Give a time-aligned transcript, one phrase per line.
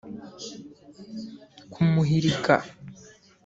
[1.71, 2.55] kumuhirika